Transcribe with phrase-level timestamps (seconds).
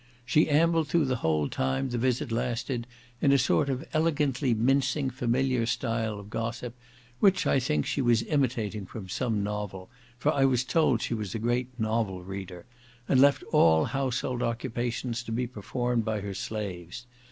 [0.25, 2.87] She ambled through the whole time the visit lasted,
[3.21, 6.73] in a sort of elegantly mincing familiar style of gossip,
[7.19, 11.35] which, I think, she was imitating from some novel, for I was told she was
[11.35, 12.65] a great novel reader,
[13.07, 17.05] and left all household occupations to be performed by her slaves.